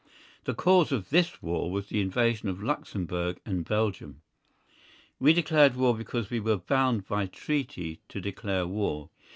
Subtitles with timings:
[0.45, 4.23] The cause of this war was the invasion of Luxemburg and Belgium.
[5.19, 9.11] We declared war because we were bound by treaty to declare war.